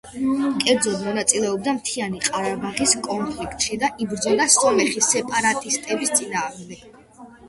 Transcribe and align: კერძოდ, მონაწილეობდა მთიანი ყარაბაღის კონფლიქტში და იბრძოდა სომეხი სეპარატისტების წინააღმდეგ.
კერძოდ, 0.61 1.01
მონაწილეობდა 1.07 1.73
მთიანი 1.79 2.21
ყარაბაღის 2.27 2.93
კონფლიქტში 3.07 3.77
და 3.83 3.89
იბრძოდა 4.05 4.47
სომეხი 4.55 5.05
სეპარატისტების 5.09 6.15
წინააღმდეგ. 6.21 6.89